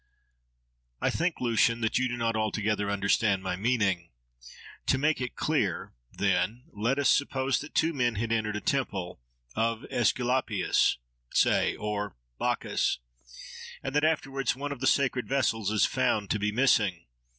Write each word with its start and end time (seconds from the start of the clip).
—I 0.99 1.11
think, 1.11 1.39
Lucian! 1.39 1.81
that 1.81 1.99
you 1.99 2.07
do 2.07 2.17
not 2.17 2.35
altogether 2.35 2.89
understand 2.89 3.43
my 3.43 3.55
meaning. 3.55 4.09
To 4.87 4.97
make 4.97 5.21
it 5.21 5.35
clear, 5.35 5.93
then, 6.11 6.63
let 6.71 6.97
us 6.97 7.07
suppose 7.07 7.59
that 7.59 7.75
two 7.75 7.93
men 7.93 8.15
had 8.15 8.31
entered 8.31 8.55
a 8.55 8.61
temple, 8.61 9.21
of 9.55 9.85
Aesculapius,—say! 9.91 11.75
or 11.75 12.15
Bacchus: 12.39 12.97
and 13.83 13.93
that 13.93 14.03
afterwards 14.03 14.55
one 14.55 14.71
of 14.71 14.79
the 14.79 14.87
sacred 14.87 15.29
vessels 15.29 15.69
is 15.69 15.85
found 15.85 16.31
to 16.31 16.39
be 16.39 16.51
missing. 16.51 17.05